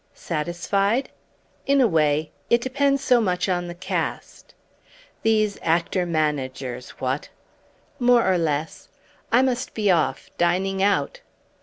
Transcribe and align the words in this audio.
"Satisfied?" 0.15 1.09
"In 1.67 1.79
a 1.79 1.87
way. 1.87 2.31
It 2.49 2.59
depends 2.61 3.03
so 3.03 3.21
much 3.21 3.47
on 3.47 3.67
the 3.67 3.75
cast." 3.75 4.55
"These 5.21 5.59
actor 5.61 6.07
managers 6.07 6.89
what?" 6.97 7.29
"More 7.99 8.27
or 8.27 8.39
less. 8.39 8.89
I 9.31 9.43
must 9.43 9.75
be 9.75 9.91
off. 9.91 10.31
Dining 10.39 10.81
out." 10.81 11.19